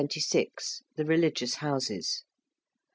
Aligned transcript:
THE 0.95 1.05
RELIGIOUS 1.05 1.57
HOUSES. 1.57 2.23